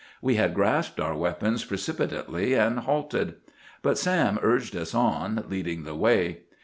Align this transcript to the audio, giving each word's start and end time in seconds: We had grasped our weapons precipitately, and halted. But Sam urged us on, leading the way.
We 0.19 0.33
had 0.33 0.55
grasped 0.55 0.99
our 0.99 1.15
weapons 1.15 1.63
precipitately, 1.63 2.55
and 2.55 2.79
halted. 2.79 3.35
But 3.83 3.99
Sam 3.99 4.39
urged 4.41 4.75
us 4.75 4.95
on, 4.95 5.45
leading 5.47 5.83
the 5.83 5.93
way. 5.93 6.39